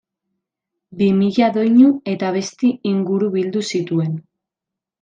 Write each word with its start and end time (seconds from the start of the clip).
Bi 1.01 1.09
mila 1.17 1.49
doinu 1.59 1.91
eta 2.15 2.31
abesti 2.33 2.73
inguru 2.93 3.31
bildu 3.39 3.65
zituen. 3.69 4.21